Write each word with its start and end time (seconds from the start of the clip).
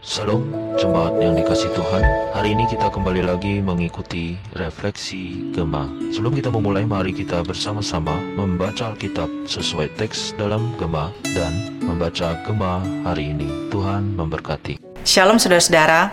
Salam 0.00 0.48
jemaat 0.80 1.12
yang 1.20 1.36
dikasih 1.36 1.76
Tuhan. 1.76 2.00
Hari 2.32 2.56
ini 2.56 2.64
kita 2.72 2.88
kembali 2.88 3.20
lagi 3.20 3.60
mengikuti 3.60 4.32
refleksi 4.56 5.52
Gema 5.52 5.92
Sebelum 6.08 6.32
kita 6.32 6.48
memulai 6.48 6.88
mari 6.88 7.12
kita 7.12 7.44
bersama-sama 7.44 8.16
membaca 8.32 8.96
Alkitab 8.96 9.28
sesuai 9.44 9.92
teks 10.00 10.32
dalam 10.40 10.72
Gema 10.80 11.12
Dan 11.36 11.84
membaca 11.84 12.32
Gema 12.48 12.80
hari 13.04 13.36
ini. 13.36 13.68
Tuhan 13.68 14.16
memberkati. 14.16 14.80
Shalom 15.04 15.36
saudara-saudara. 15.36 16.08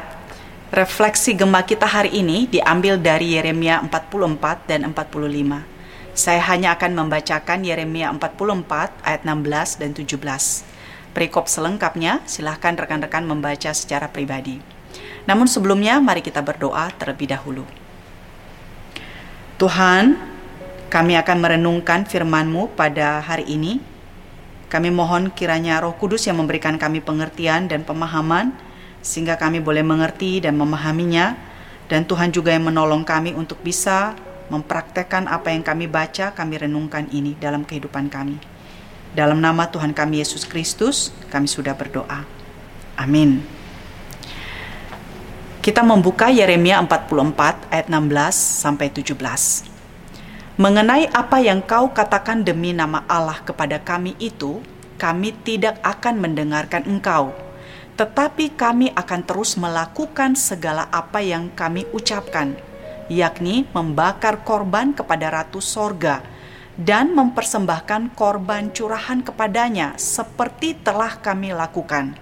Refleksi 0.68 1.32
Gema 1.40 1.64
kita 1.64 1.88
hari 1.88 2.12
ini 2.12 2.44
diambil 2.44 3.00
dari 3.00 3.40
Yeremia 3.40 3.80
44 3.88 4.68
dan 4.68 4.84
45 4.92 6.12
Saya 6.12 6.44
hanya 6.52 6.76
akan 6.76 6.92
membacakan 6.92 7.64
Yeremia 7.64 8.12
44 8.12 9.08
ayat 9.08 9.24
16 9.24 9.80
dan 9.80 9.90
17 9.96 10.76
Perikop 11.18 11.50
selengkapnya 11.50 12.22
silahkan 12.30 12.78
rekan-rekan 12.78 13.26
membaca 13.26 13.74
secara 13.74 14.06
pribadi. 14.06 14.62
Namun 15.26 15.50
sebelumnya 15.50 15.98
mari 15.98 16.22
kita 16.22 16.46
berdoa 16.46 16.94
terlebih 16.94 17.34
dahulu. 17.34 17.66
Tuhan, 19.58 20.14
kami 20.94 21.18
akan 21.18 21.38
merenungkan 21.42 22.06
firman-Mu 22.06 22.78
pada 22.78 23.26
hari 23.26 23.50
ini. 23.50 23.82
Kami 24.70 24.94
mohon 24.94 25.34
kiranya 25.34 25.82
Roh 25.82 25.98
Kudus 25.98 26.30
yang 26.30 26.38
memberikan 26.38 26.78
kami 26.78 27.02
pengertian 27.02 27.66
dan 27.66 27.82
pemahaman 27.82 28.54
sehingga 29.02 29.42
kami 29.42 29.58
boleh 29.58 29.82
mengerti 29.82 30.38
dan 30.38 30.54
memahaminya 30.54 31.34
dan 31.90 32.06
Tuhan 32.06 32.30
juga 32.30 32.54
yang 32.54 32.70
menolong 32.70 33.02
kami 33.02 33.34
untuk 33.34 33.58
bisa 33.66 34.14
mempraktekkan 34.54 35.26
apa 35.26 35.50
yang 35.50 35.66
kami 35.66 35.90
baca, 35.90 36.38
kami 36.38 36.62
renungkan 36.62 37.10
ini 37.10 37.34
dalam 37.42 37.66
kehidupan 37.66 38.06
kami. 38.14 38.57
Dalam 39.18 39.42
nama 39.42 39.66
Tuhan 39.66 39.98
kami 39.98 40.22
Yesus 40.22 40.46
Kristus, 40.46 41.10
kami 41.34 41.50
sudah 41.50 41.74
berdoa. 41.74 42.22
Amin. 42.94 43.42
Kita 45.58 45.82
membuka 45.82 46.30
Yeremia 46.30 46.78
44 46.86 47.74
ayat 47.74 47.90
16 47.90 47.98
sampai 48.62 48.94
17. 48.94 49.18
Mengenai 50.62 51.10
apa 51.10 51.42
yang 51.42 51.66
kau 51.66 51.90
katakan 51.90 52.46
demi 52.46 52.78
nama 52.78 53.02
Allah 53.10 53.42
kepada 53.42 53.82
kami 53.82 54.14
itu, 54.22 54.62
kami 55.02 55.34
tidak 55.42 55.82
akan 55.82 56.22
mendengarkan 56.22 56.86
engkau, 56.86 57.34
tetapi 57.98 58.54
kami 58.54 58.94
akan 58.94 59.26
terus 59.26 59.58
melakukan 59.58 60.38
segala 60.38 60.86
apa 60.94 61.26
yang 61.26 61.50
kami 61.58 61.90
ucapkan, 61.90 62.54
yakni 63.10 63.66
membakar 63.74 64.46
korban 64.46 64.94
kepada 64.94 65.34
Ratu 65.34 65.58
Sorga, 65.58 66.37
dan 66.78 67.18
mempersembahkan 67.18 68.14
korban 68.14 68.70
curahan 68.70 69.26
kepadanya 69.26 69.98
seperti 69.98 70.78
telah 70.78 71.18
kami 71.18 71.50
lakukan. 71.50 72.14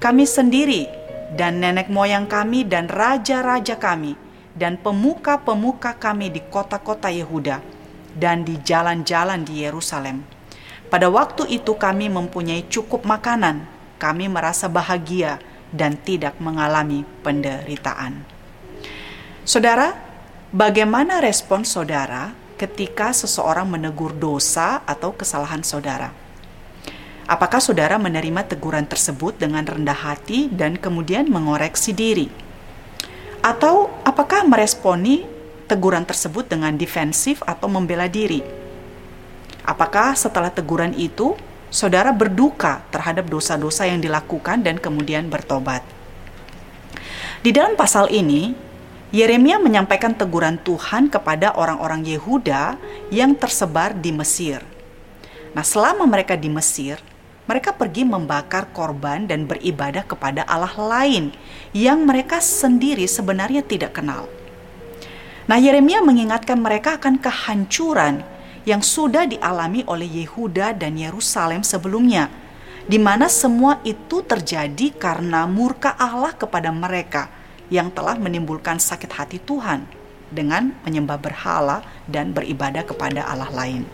Kami 0.00 0.24
sendiri 0.24 0.88
dan 1.36 1.60
nenek 1.60 1.92
moyang 1.92 2.24
kami 2.24 2.64
dan 2.64 2.88
raja-raja 2.88 3.76
kami 3.76 4.16
dan 4.56 4.80
pemuka-pemuka 4.80 6.00
kami 6.00 6.32
di 6.32 6.40
kota-kota 6.48 7.12
Yehuda 7.12 7.60
dan 8.16 8.46
di 8.48 8.56
jalan-jalan 8.64 9.44
di 9.44 9.68
Yerusalem. 9.68 10.24
Pada 10.88 11.10
waktu 11.12 11.50
itu 11.50 11.76
kami 11.76 12.08
mempunyai 12.08 12.64
cukup 12.70 13.04
makanan, 13.04 13.66
kami 14.00 14.30
merasa 14.30 14.70
bahagia 14.70 15.42
dan 15.74 15.98
tidak 15.98 16.38
mengalami 16.38 17.02
penderitaan. 17.26 18.22
Saudara, 19.42 19.92
bagaimana 20.54 21.18
respon 21.18 21.66
saudara 21.66 22.43
ketika 22.54 23.10
seseorang 23.10 23.66
menegur 23.66 24.14
dosa 24.14 24.82
atau 24.86 25.14
kesalahan 25.14 25.62
saudara. 25.66 26.14
Apakah 27.24 27.56
saudara 27.56 27.96
menerima 27.96 28.44
teguran 28.44 28.84
tersebut 28.84 29.40
dengan 29.40 29.64
rendah 29.64 29.96
hati 29.96 30.52
dan 30.52 30.76
kemudian 30.76 31.24
mengoreksi 31.24 31.96
diri? 31.96 32.28
Atau 33.40 33.88
apakah 34.04 34.44
meresponi 34.44 35.24
teguran 35.64 36.04
tersebut 36.04 36.48
dengan 36.52 36.76
defensif 36.76 37.40
atau 37.44 37.68
membela 37.68 38.08
diri? 38.08 38.44
Apakah 39.64 40.12
setelah 40.12 40.52
teguran 40.52 40.92
itu 40.92 41.32
saudara 41.72 42.12
berduka 42.12 42.84
terhadap 42.92 43.24
dosa-dosa 43.32 43.88
yang 43.88 44.04
dilakukan 44.04 44.60
dan 44.60 44.76
kemudian 44.76 45.32
bertobat? 45.32 45.80
Di 47.40 47.52
dalam 47.52 47.76
pasal 47.76 48.08
ini, 48.12 48.56
Yeremia 49.14 49.62
menyampaikan 49.62 50.10
teguran 50.10 50.58
Tuhan 50.58 51.06
kepada 51.06 51.54
orang-orang 51.54 52.02
Yehuda 52.02 52.74
yang 53.14 53.38
tersebar 53.38 53.94
di 53.94 54.10
Mesir. 54.10 54.58
Nah, 55.54 55.62
selama 55.62 56.02
mereka 56.02 56.34
di 56.34 56.50
Mesir, 56.50 56.98
mereka 57.46 57.70
pergi 57.70 58.02
membakar 58.02 58.74
korban 58.74 59.30
dan 59.30 59.46
beribadah 59.46 60.02
kepada 60.02 60.42
Allah 60.50 60.74
lain 60.74 61.30
yang 61.70 62.02
mereka 62.02 62.42
sendiri 62.42 63.06
sebenarnya 63.06 63.62
tidak 63.62 64.02
kenal. 64.02 64.26
Nah, 65.46 65.62
Yeremia 65.62 66.02
mengingatkan 66.02 66.58
mereka 66.58 66.98
akan 66.98 67.22
kehancuran 67.22 68.26
yang 68.66 68.82
sudah 68.82 69.30
dialami 69.30 69.86
oleh 69.86 70.26
Yehuda 70.26 70.74
dan 70.74 70.98
Yerusalem 70.98 71.62
sebelumnya, 71.62 72.34
di 72.90 72.98
mana 72.98 73.30
semua 73.30 73.78
itu 73.86 74.26
terjadi 74.26 74.90
karena 74.98 75.46
murka 75.46 75.94
Allah 75.94 76.34
kepada 76.34 76.74
mereka 76.74 77.43
yang 77.72 77.92
telah 77.92 78.16
menimbulkan 78.16 78.76
sakit 78.80 79.10
hati 79.14 79.38
Tuhan 79.40 79.88
dengan 80.32 80.74
menyembah 80.82 81.20
berhala 81.20 81.84
dan 82.10 82.34
beribadah 82.34 82.82
kepada 82.84 83.24
Allah 83.24 83.48
lain. 83.54 83.86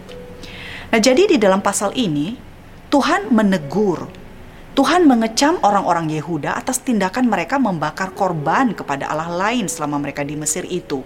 Nah, 0.90 0.98
jadi 0.98 1.30
di 1.30 1.36
dalam 1.38 1.62
pasal 1.62 1.94
ini 1.94 2.34
Tuhan 2.90 3.30
menegur, 3.30 4.10
Tuhan 4.74 5.06
mengecam 5.06 5.62
orang-orang 5.62 6.10
Yehuda 6.10 6.58
atas 6.58 6.82
tindakan 6.82 7.30
mereka 7.30 7.58
membakar 7.62 8.10
korban 8.14 8.74
kepada 8.74 9.06
Allah 9.06 9.30
lain 9.30 9.70
selama 9.70 10.02
mereka 10.02 10.26
di 10.26 10.34
Mesir 10.34 10.66
itu. 10.66 11.02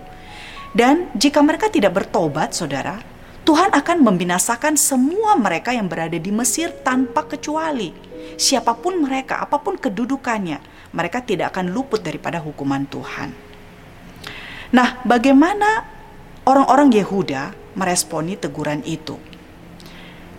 Dan 0.72 1.12
jika 1.12 1.44
mereka 1.44 1.68
tidak 1.68 1.94
bertobat, 1.94 2.56
saudara, 2.56 2.98
Tuhan 3.44 3.76
akan 3.76 4.00
membinasakan 4.00 4.80
semua 4.80 5.36
mereka 5.36 5.76
yang 5.76 5.84
berada 5.84 6.16
di 6.16 6.32
Mesir 6.32 6.72
tanpa 6.80 7.28
kecuali. 7.28 7.92
Siapa 8.34 8.74
pun 8.78 9.02
mereka, 9.02 9.38
apa 9.38 9.62
pun 9.62 9.78
kedudukannya, 9.78 10.58
mereka 10.94 11.22
tidak 11.22 11.54
akan 11.54 11.70
luput 11.70 12.02
daripada 12.02 12.42
hukuman 12.42 12.86
Tuhan. 12.86 13.30
Nah, 14.74 14.98
bagaimana 15.06 15.86
orang-orang 16.46 16.90
Yehuda 16.90 17.74
meresponi 17.78 18.34
teguran 18.34 18.82
itu? 18.82 19.18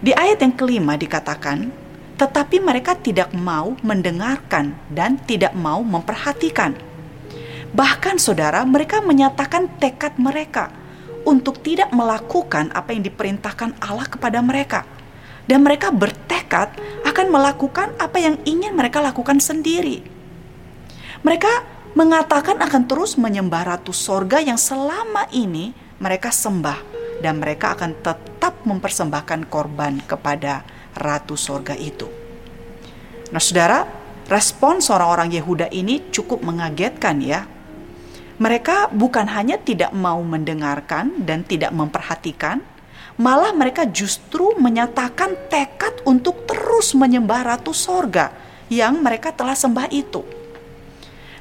Di 0.03 0.11
ayat 0.11 0.43
yang 0.43 0.53
kelima 0.53 0.99
dikatakan, 0.99 1.71
tetapi 2.15 2.63
mereka 2.63 2.95
tidak 2.95 3.31
mau 3.35 3.75
mendengarkan 3.83 4.75
dan 4.91 5.19
tidak 5.23 5.51
mau 5.55 5.83
memperhatikan. 5.83 6.75
Bahkan 7.75 8.15
saudara, 8.19 8.63
mereka 8.63 9.03
menyatakan 9.03 9.67
tekad 9.83 10.15
mereka 10.15 10.71
untuk 11.27 11.59
tidak 11.59 11.91
melakukan 11.91 12.71
apa 12.71 12.95
yang 12.95 13.03
diperintahkan 13.03 13.75
Allah 13.83 14.07
kepada 14.07 14.39
mereka. 14.39 14.87
Dan 15.45 15.61
mereka 15.61 15.93
bertekad 15.93 16.73
akan 17.15 17.31
melakukan 17.31 17.95
apa 17.95 18.19
yang 18.19 18.35
ingin 18.43 18.75
mereka 18.75 18.99
lakukan 18.99 19.39
sendiri. 19.39 20.03
Mereka 21.23 21.63
mengatakan 21.95 22.59
akan 22.59 22.91
terus 22.91 23.15
menyembah 23.15 23.63
Ratu 23.63 23.95
Sorga 23.95 24.43
yang 24.43 24.59
selama 24.59 25.23
ini 25.31 25.71
mereka 26.03 26.27
sembah 26.27 26.75
dan 27.23 27.39
mereka 27.39 27.71
akan 27.71 27.95
tetap 28.03 28.67
mempersembahkan 28.67 29.47
korban 29.47 30.03
kepada 30.03 30.67
Ratu 30.91 31.39
Sorga 31.39 31.71
itu. 31.79 32.11
Nah 33.31 33.39
saudara, 33.39 33.87
respon 34.27 34.83
seorang 34.83 35.07
orang 35.07 35.29
Yehuda 35.31 35.71
ini 35.71 36.11
cukup 36.11 36.43
mengagetkan 36.43 37.23
ya. 37.23 37.47
Mereka 38.43 38.91
bukan 38.91 39.31
hanya 39.31 39.55
tidak 39.55 39.95
mau 39.95 40.19
mendengarkan 40.19 41.23
dan 41.23 41.47
tidak 41.47 41.71
memperhatikan, 41.71 42.59
malah 43.15 43.55
mereka 43.55 43.87
justru 43.87 44.55
menyatakan 44.59 45.35
tekad 45.47 46.03
untuk 46.03 46.43
terus 46.43 46.91
menyembah 46.91 47.55
Ratu 47.55 47.71
Sorga 47.71 48.35
yang 48.67 48.99
mereka 48.99 49.31
telah 49.31 49.55
sembah 49.55 49.87
itu. 49.91 50.23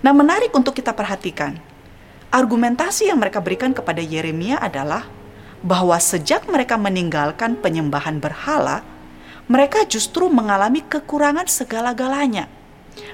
Nah, 0.04 0.12
menarik 0.12 0.52
untuk 0.54 0.76
kita 0.76 0.93
perhatikan. 0.93 1.58
Argumentasi 2.28 3.08
yang 3.08 3.19
mereka 3.19 3.40
berikan 3.40 3.72
kepada 3.72 4.02
Yeremia 4.02 4.60
adalah 4.60 5.06
bahwa 5.64 5.96
sejak 5.96 6.44
mereka 6.44 6.76
meninggalkan 6.76 7.56
penyembahan 7.56 8.20
berhala, 8.20 8.84
mereka 9.48 9.82
justru 9.88 10.28
mengalami 10.28 10.84
kekurangan 10.84 11.48
segala-galanya. 11.48 12.52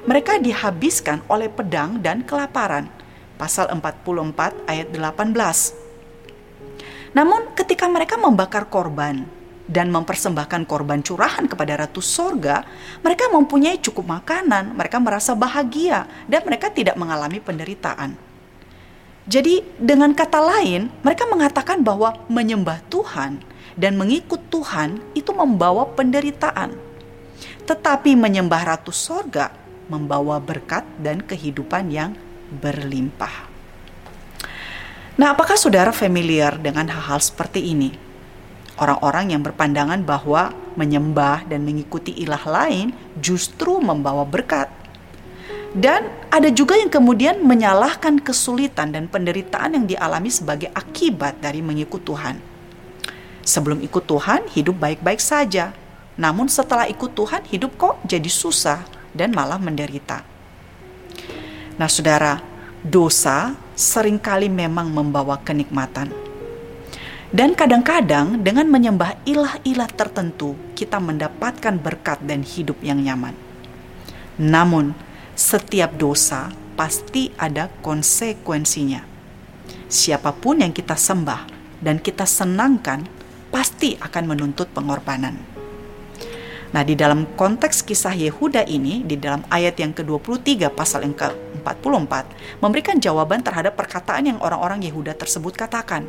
Mereka 0.05 0.43
dihabiskan 0.43 1.25
oleh 1.31 1.49
pedang 1.49 2.03
dan 2.03 2.27
kelaparan. 2.27 2.91
Pasal 3.39 3.73
44 3.73 4.69
ayat 4.69 4.89
18. 4.93 5.80
Namun 7.11 7.55
ketika 7.59 7.91
mereka 7.91 8.15
membakar 8.15 8.71
korban, 8.71 9.41
dan 9.71 9.87
mempersembahkan 9.95 10.67
korban 10.67 10.99
curahan 10.99 11.47
kepada 11.47 11.87
Ratu 11.87 12.03
Sorga, 12.03 12.67
mereka 13.07 13.31
mempunyai 13.31 13.79
cukup 13.79 14.03
makanan, 14.19 14.75
mereka 14.75 14.99
merasa 14.99 15.39
bahagia, 15.39 16.11
dan 16.27 16.43
mereka 16.43 16.75
tidak 16.75 16.99
mengalami 16.99 17.39
penderitaan. 17.39 18.19
Jadi, 19.31 19.63
dengan 19.79 20.11
kata 20.11 20.43
lain, 20.43 20.91
mereka 21.07 21.23
mengatakan 21.31 21.87
bahwa 21.87 22.19
menyembah 22.27 22.83
Tuhan 22.91 23.39
dan 23.79 23.95
mengikut 23.95 24.43
Tuhan 24.51 24.99
itu 25.15 25.31
membawa 25.31 25.87
penderitaan, 25.87 26.75
tetapi 27.63 28.19
menyembah 28.19 28.75
Ratu 28.75 28.91
Sorga 28.91 29.55
membawa 29.87 30.43
berkat 30.43 30.83
dan 30.99 31.23
kehidupan 31.23 31.95
yang 31.95 32.19
berlimpah. 32.59 33.50
Nah, 35.21 35.37
apakah 35.37 35.53
saudara 35.53 35.93
familiar 35.93 36.57
dengan 36.57 36.89
hal-hal 36.89 37.21
seperti 37.21 37.77
ini? 37.77 37.93
Orang-orang 38.81 39.37
yang 39.37 39.45
berpandangan 39.45 40.01
bahwa 40.01 40.57
menyembah 40.81 41.45
dan 41.45 41.61
mengikuti 41.61 42.17
ilah 42.25 42.41
lain 42.49 42.97
justru 43.21 43.85
membawa 43.85 44.25
berkat. 44.25 44.73
Dan 45.77 46.09
ada 46.33 46.49
juga 46.49 46.81
yang 46.81 46.89
kemudian 46.89 47.45
menyalahkan 47.45 48.17
kesulitan 48.25 48.97
dan 48.97 49.13
penderitaan 49.13 49.77
yang 49.77 49.85
dialami 49.85 50.33
sebagai 50.33 50.73
akibat 50.73 51.37
dari 51.37 51.61
mengikut 51.61 52.01
Tuhan. 52.01 52.41
Sebelum 53.45 53.85
ikut 53.85 54.09
Tuhan, 54.09 54.49
hidup 54.57 54.81
baik-baik 54.81 55.21
saja. 55.21 55.77
Namun 56.17 56.49
setelah 56.49 56.89
ikut 56.89 57.13
Tuhan, 57.13 57.45
hidup 57.45 57.77
kok 57.77 58.01
jadi 58.09 58.33
susah 58.33 58.89
dan 59.13 59.37
malah 59.37 59.61
menderita. 59.61 60.25
Nah, 61.77 61.93
saudara, 61.93 62.41
dosa 62.81 63.69
sering 63.81 64.21
kali 64.21 64.53
memang 64.53 64.93
membawa 64.93 65.41
kenikmatan. 65.41 66.13
Dan 67.33 67.57
kadang-kadang 67.57 68.45
dengan 68.45 68.69
menyembah 68.69 69.17
ilah-ilah 69.25 69.89
tertentu, 69.89 70.53
kita 70.77 71.01
mendapatkan 71.01 71.81
berkat 71.81 72.21
dan 72.29 72.45
hidup 72.45 72.77
yang 72.85 73.01
nyaman. 73.01 73.33
Namun, 74.37 74.93
setiap 75.33 75.97
dosa 75.97 76.53
pasti 76.77 77.33
ada 77.41 77.73
konsekuensinya. 77.81 79.01
Siapa 79.89 80.37
pun 80.37 80.61
yang 80.61 80.77
kita 80.77 80.99
sembah 80.99 81.49
dan 81.81 82.03
kita 82.03 82.29
senangkan, 82.29 83.09
pasti 83.49 83.97
akan 83.97 84.25
menuntut 84.37 84.69
pengorbanan. 84.77 85.50
Nah, 86.71 86.87
di 86.87 86.95
dalam 86.95 87.27
konteks 87.35 87.83
kisah 87.83 88.15
Yehuda 88.15 88.63
ini, 88.71 89.03
di 89.03 89.19
dalam 89.19 89.43
ayat 89.51 89.75
yang 89.83 89.91
ke-23 89.91 90.71
pasal 90.71 91.03
yang 91.03 91.19
ke-44, 91.19 92.13
memberikan 92.63 92.95
jawaban 93.03 93.43
terhadap 93.43 93.75
perkataan 93.75 94.31
yang 94.31 94.39
orang-orang 94.39 94.87
Yehuda 94.87 95.19
tersebut 95.19 95.59
katakan. 95.59 96.07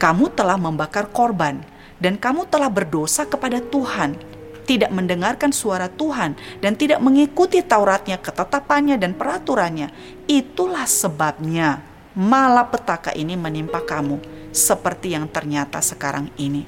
Kamu 0.00 0.32
telah 0.32 0.56
membakar 0.56 1.12
korban, 1.12 1.60
dan 2.00 2.16
kamu 2.16 2.48
telah 2.48 2.72
berdosa 2.72 3.28
kepada 3.28 3.60
Tuhan, 3.60 4.16
tidak 4.64 4.88
mendengarkan 4.88 5.52
suara 5.52 5.92
Tuhan, 5.92 6.32
dan 6.64 6.72
tidak 6.72 7.04
mengikuti 7.04 7.60
Tauratnya, 7.60 8.16
ketetapannya, 8.16 8.96
dan 8.96 9.12
peraturannya. 9.12 9.92
Itulah 10.24 10.88
sebabnya 10.88 11.84
malapetaka 12.16 13.12
ini 13.12 13.36
menimpa 13.36 13.84
kamu, 13.84 14.48
seperti 14.48 15.12
yang 15.12 15.28
ternyata 15.28 15.84
sekarang 15.84 16.32
ini. 16.40 16.64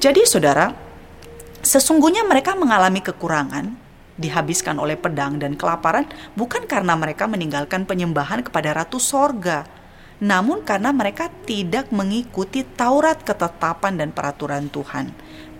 Jadi 0.00 0.24
saudara, 0.28 0.85
Sesungguhnya 1.66 2.22
mereka 2.22 2.54
mengalami 2.54 3.02
kekurangan, 3.02 3.74
dihabiskan 4.14 4.78
oleh 4.78 4.94
pedang 4.94 5.42
dan 5.42 5.58
kelaparan 5.58 6.06
bukan 6.38 6.62
karena 6.62 6.94
mereka 6.94 7.26
meninggalkan 7.26 7.82
penyembahan 7.82 8.46
kepada 8.46 8.70
Ratu 8.70 9.02
Sorga, 9.02 9.66
namun 10.22 10.62
karena 10.62 10.94
mereka 10.94 11.26
tidak 11.42 11.90
mengikuti 11.90 12.62
Taurat 12.62 13.18
ketetapan 13.18 13.98
dan 13.98 14.14
peraturan 14.14 14.70
Tuhan. 14.70 15.10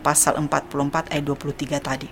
Pasal 0.06 0.38
44 0.38 1.11
ayat 1.11 1.25
23 1.26 1.82
tadi. 1.82 2.06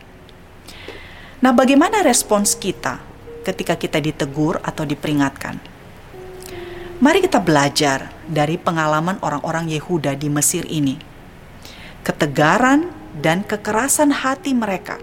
Nah 1.38 1.54
bagaimana 1.54 2.02
respons 2.02 2.58
kita 2.58 2.98
ketika 3.46 3.78
kita 3.78 4.02
ditegur 4.02 4.58
atau 4.58 4.82
diperingatkan? 4.82 5.62
Mari 6.98 7.22
kita 7.22 7.38
belajar 7.38 8.10
dari 8.26 8.58
pengalaman 8.58 9.22
orang-orang 9.22 9.70
Yehuda 9.70 10.18
di 10.18 10.26
Mesir 10.26 10.66
ini. 10.66 10.98
Ketegaran 12.02 13.03
dan 13.14 13.46
kekerasan 13.46 14.10
hati 14.10 14.50
mereka 14.54 14.98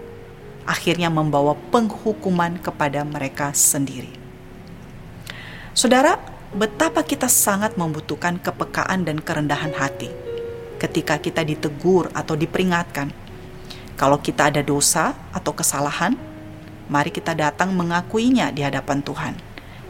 akhirnya 0.68 1.10
membawa 1.10 1.58
penghukuman 1.72 2.60
kepada 2.60 3.02
mereka 3.02 3.50
sendiri. 3.50 4.12
Saudara, 5.72 6.20
betapa 6.52 7.00
kita 7.00 7.26
sangat 7.26 7.80
membutuhkan 7.80 8.36
kepekaan 8.38 9.08
dan 9.08 9.18
kerendahan 9.18 9.72
hati 9.72 10.12
ketika 10.76 11.16
kita 11.16 11.42
ditegur 11.46 12.12
atau 12.12 12.36
diperingatkan. 12.36 13.14
Kalau 13.96 14.18
kita 14.18 14.50
ada 14.50 14.60
dosa 14.66 15.14
atau 15.30 15.54
kesalahan, 15.54 16.18
mari 16.90 17.14
kita 17.14 17.38
datang 17.38 17.70
mengakuinya 17.72 18.50
di 18.50 18.66
hadapan 18.66 18.98
Tuhan 19.00 19.34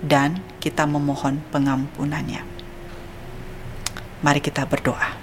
dan 0.04 0.38
kita 0.60 0.84
memohon 0.84 1.40
pengampunannya. 1.48 2.44
Mari 4.22 4.40
kita 4.44 4.68
berdoa. 4.68 5.21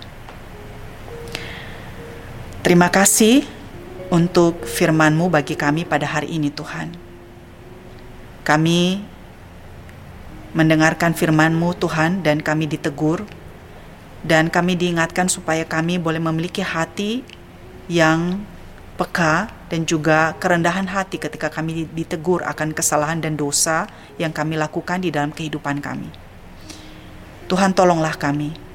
Terima 2.70 2.86
kasih 2.86 3.50
untuk 4.14 4.62
firman-Mu 4.62 5.34
bagi 5.34 5.58
kami 5.58 5.90
pada 5.90 6.06
hari 6.06 6.38
ini 6.38 6.54
Tuhan. 6.54 6.94
Kami 8.46 9.02
mendengarkan 10.54 11.18
firman-Mu 11.18 11.74
Tuhan 11.82 12.22
dan 12.22 12.46
kami 12.46 12.70
ditegur 12.70 13.26
dan 14.22 14.54
kami 14.54 14.78
diingatkan 14.78 15.34
supaya 15.34 15.66
kami 15.66 15.98
boleh 15.98 16.22
memiliki 16.22 16.62
hati 16.62 17.26
yang 17.90 18.46
peka 19.02 19.50
dan 19.74 19.90
juga 19.90 20.38
kerendahan 20.38 20.86
hati 20.94 21.18
ketika 21.18 21.50
kami 21.50 21.90
ditegur 21.90 22.46
akan 22.46 22.78
kesalahan 22.78 23.18
dan 23.18 23.34
dosa 23.34 23.90
yang 24.22 24.30
kami 24.30 24.62
lakukan 24.62 25.02
di 25.02 25.10
dalam 25.10 25.34
kehidupan 25.34 25.82
kami. 25.82 26.14
Tuhan 27.50 27.74
tolonglah 27.74 28.14
kami 28.14 28.69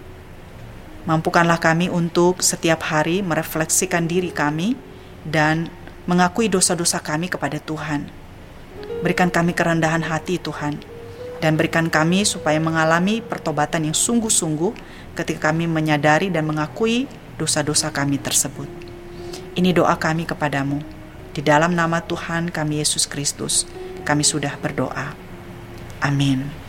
Mampukanlah 1.05 1.61
kami 1.61 1.93
untuk 1.93 2.41
setiap 2.41 2.81
hari 2.89 3.21
merefleksikan 3.21 4.09
diri 4.09 4.33
kami 4.33 4.73
dan 5.29 5.69
mengakui 6.09 6.49
dosa-dosa 6.49 7.01
kami 7.05 7.29
kepada 7.29 7.61
Tuhan. 7.61 8.09
Berikan 9.05 9.29
kami 9.29 9.53
kerendahan 9.53 10.01
hati 10.01 10.41
Tuhan 10.41 10.81
dan 11.45 11.61
berikan 11.61 11.93
kami 11.93 12.25
supaya 12.25 12.57
mengalami 12.57 13.21
pertobatan 13.21 13.93
yang 13.93 13.97
sungguh-sungguh 13.97 14.73
ketika 15.13 15.53
kami 15.53 15.69
menyadari 15.69 16.33
dan 16.33 16.49
mengakui 16.49 17.05
dosa-dosa 17.37 17.93
kami 17.93 18.17
tersebut. 18.17 18.69
Ini 19.53 19.77
doa 19.77 20.01
kami 20.01 20.25
kepadamu. 20.25 20.81
Di 21.37 21.45
dalam 21.45 21.77
nama 21.77 22.01
Tuhan 22.01 22.49
kami 22.49 22.81
Yesus 22.81 23.05
Kristus, 23.05 23.69
kami 24.09 24.25
sudah 24.25 24.57
berdoa. 24.57 25.13
Amin. 26.01 26.64